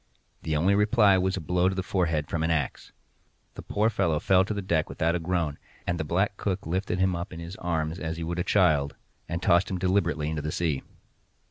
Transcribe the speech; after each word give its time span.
The 0.41 0.55
only 0.55 0.73
reply 0.73 1.19
was 1.19 1.37
a 1.37 1.39
blow 1.39 1.65
on 1.65 1.75
the 1.75 1.83
forehead 1.83 2.27
from 2.27 2.41
an 2.41 2.49
axe. 2.49 2.91
The 3.53 3.61
poor 3.61 3.87
fellow 3.91 4.19
fell 4.19 4.43
to 4.45 4.53
the 4.55 4.63
deck 4.63 4.89
without 4.89 5.13
a 5.13 5.19
groan, 5.19 5.59
and 5.85 5.99
the 5.99 6.03
black 6.03 6.37
cook 6.37 6.65
lifted 6.65 6.97
him 6.97 7.15
up 7.15 7.31
in 7.31 7.39
his 7.39 7.55
arms 7.57 7.99
as 7.99 8.17
he 8.17 8.23
would 8.23 8.39
a 8.39 8.43
child, 8.43 8.95
and 9.29 9.43
tossed 9.43 9.69
him 9.69 9.77
deliberately 9.77 10.27
into 10.27 10.41
the 10.41 10.51
sea. 10.51 10.81